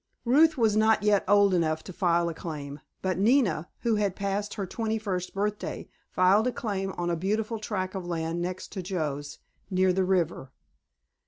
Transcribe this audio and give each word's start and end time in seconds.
Ruth 0.25 0.57
was 0.57 0.75
not 0.75 1.03
yet 1.03 1.23
old 1.27 1.53
enough 1.53 1.83
to 1.83 1.93
file 1.93 2.27
a 2.27 2.33
claim, 2.33 2.79
but 3.03 3.19
Nina, 3.19 3.69
who 3.81 3.97
had 3.97 4.15
passed 4.15 4.55
her 4.55 4.65
twenty 4.65 4.97
first 4.97 5.31
birthday, 5.35 5.87
filed 6.11 6.47
a 6.47 6.51
claim 6.51 6.91
on 6.93 7.11
a 7.11 7.15
beautiful 7.15 7.59
tract 7.59 7.93
of 7.93 8.07
land 8.07 8.41
next 8.41 8.69
to 8.71 8.81
Joe's, 8.81 9.37
near 9.69 9.93
the 9.93 10.03
river. 10.03 10.51